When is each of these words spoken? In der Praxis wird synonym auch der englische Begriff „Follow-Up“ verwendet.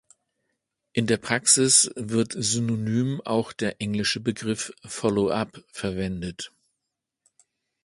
In 0.93 1.05
der 1.05 1.17
Praxis 1.17 1.91
wird 1.95 2.33
synonym 2.35 3.21
auch 3.23 3.53
der 3.53 3.79
englische 3.81 4.19
Begriff 4.19 4.73
„Follow-Up“ 4.83 5.63
verwendet. 5.67 6.51